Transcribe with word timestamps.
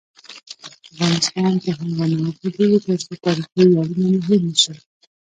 افغانستان 0.97 1.51
تر 1.63 1.73
هغو 1.79 2.05
نه 2.23 2.29
ابادیږي، 2.33 2.79
ترڅو 2.89 3.13
تاریخي 3.25 3.63
ویاړونه 3.69 4.07
مو 4.11 4.19
هیر 4.27 4.41
نشي. 4.49 4.73